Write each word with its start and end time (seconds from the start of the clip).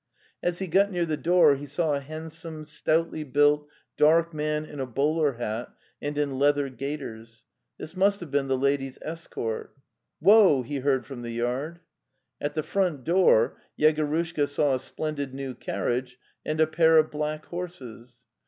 As 0.41 0.57
he 0.57 0.65
got 0.65 0.91
near 0.91 1.05
the 1.05 1.15
door 1.15 1.55
he 1.57 1.67
saw 1.67 1.93
a 1.93 1.99
handsome, 1.99 2.65
stoutly 2.65 3.23
built, 3.23 3.67
dark 3.97 4.33
man 4.33 4.65
in 4.65 4.79
a 4.79 4.87
bowler 4.87 5.33
hat 5.33 5.71
and 6.01 6.17
in 6.17 6.39
leather 6.39 6.69
gaiters. 6.69 7.45
'This 7.77 7.95
must 7.95 8.19
have 8.19 8.31
been 8.31 8.47
the 8.47 8.57
lady's 8.57 8.97
escort. 9.03 9.75
'"'Woa!" 10.19 10.63
he 10.63 10.77
heard 10.77 11.05
from 11.05 11.21
the 11.21 11.29
yard. 11.33 11.81
At 12.41 12.55
the 12.55 12.63
front 12.63 13.03
door 13.03 13.61
Yegorushka 13.79 14.47
saw 14.47 14.73
a 14.73 14.79
splendid 14.79 15.35
new 15.35 15.53
carriage 15.53 16.17
and 16.43 16.59
a 16.59 16.65
pair 16.65 16.97
of 16.97 17.11
black 17.11 17.45
horses. 17.45 18.25